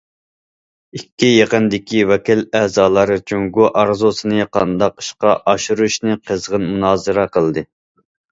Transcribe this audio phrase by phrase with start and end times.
[0.99, 7.65] ئىككى يىغىندىكى ۋەكىل ئەزالار جۇڭگو ئارزۇسىنى قانداق ئىشقا ئاشۇرۇشنى قىزغىن مۇنازىرە قىلدى.